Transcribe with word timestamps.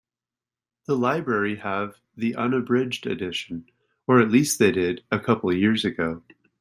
The 0.87 0.97
library 0.97 1.57
have 1.57 2.01
the 2.17 2.33
unabridged 2.35 3.05
edition, 3.05 3.67
or 4.07 4.19
at 4.19 4.31
least 4.31 4.57
they 4.57 4.71
did 4.71 5.03
a 5.11 5.19
couple 5.19 5.51
of 5.51 5.57
years 5.57 5.85
ago. 5.85 6.23